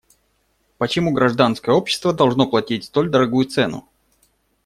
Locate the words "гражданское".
1.11-1.69